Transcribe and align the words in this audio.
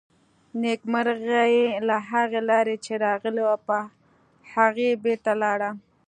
نېکمرغي 0.61 1.51
له 1.87 1.97
هغې 2.09 2.41
لارې 2.49 2.75
چې 2.85 2.93
راغلې 3.05 3.43
وه، 3.47 3.57
په 3.67 3.77
هغې 4.53 4.89
بېرته 5.03 5.31
لاړه. 5.43 5.69